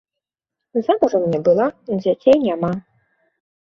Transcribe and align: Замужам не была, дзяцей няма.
Замужам 0.87 1.23
не 1.35 1.39
была, 1.49 1.67
дзяцей 2.01 2.37
няма. 2.49 2.73